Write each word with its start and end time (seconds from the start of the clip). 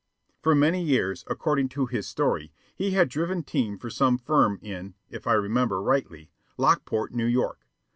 For 0.41 0.55
many 0.55 0.81
years, 0.83 1.23
according 1.27 1.69
to 1.77 1.85
his 1.85 2.07
story, 2.07 2.51
he 2.75 2.89
had 2.89 3.07
driven 3.07 3.43
team 3.43 3.77
for 3.77 3.91
some 3.91 4.17
firm 4.17 4.57
in 4.59 4.95
(if 5.11 5.27
I 5.27 5.33
remember 5.33 5.79
rightly) 5.79 6.31
Lockport, 6.57 7.13
New 7.13 7.27
York. 7.27 7.67